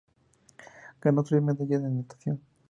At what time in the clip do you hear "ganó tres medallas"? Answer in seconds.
0.99-1.83